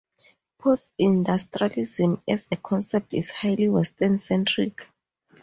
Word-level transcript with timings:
Post-industrialism 0.57 2.23
as 2.27 2.47
a 2.51 2.55
concept 2.57 3.13
is 3.13 3.29
highly 3.29 3.69
Western-centric. 3.69 4.87